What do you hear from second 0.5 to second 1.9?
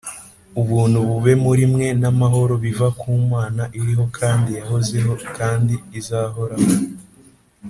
Ubuntu bube muri mwe